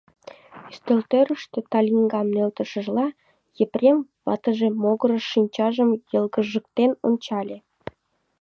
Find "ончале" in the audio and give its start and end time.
7.07-7.57